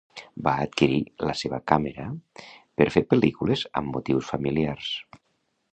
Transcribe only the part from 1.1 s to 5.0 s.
la seva càmera per fer pel·lícules amb motius familiars.